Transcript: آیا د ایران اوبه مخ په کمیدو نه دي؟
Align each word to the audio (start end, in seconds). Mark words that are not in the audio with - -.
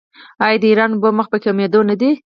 آیا 0.45 0.57
د 0.61 0.63
ایران 0.69 0.91
اوبه 0.93 1.09
مخ 1.17 1.27
په 1.31 1.37
کمیدو 1.43 1.79
نه 1.89 1.95
دي؟ 2.01 2.11